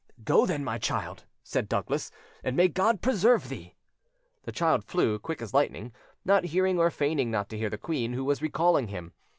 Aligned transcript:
"Go, 0.23 0.47
then, 0.47 0.63
my 0.63 0.79
child," 0.79 1.25
said 1.43 1.69
Douglas; 1.69 2.09
"and 2.43 2.57
may 2.57 2.67
God 2.67 3.03
preserve 3.03 3.49
thee!" 3.49 3.75
The 4.45 4.51
child 4.51 4.83
flew, 4.83 5.19
quick 5.19 5.43
as 5.43 5.53
lightning, 5.53 5.93
not 6.25 6.45
hearing 6.45 6.79
or 6.79 6.89
feigning 6.89 7.29
not 7.29 7.49
to 7.49 7.57
hear 7.59 7.69
the 7.69 7.77
queen, 7.77 8.13
who 8.13 8.25
was 8.25 8.41
recalling 8.41 8.87
him. 8.87 9.13